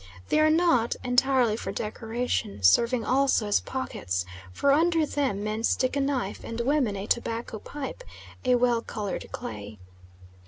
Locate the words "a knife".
5.95-6.43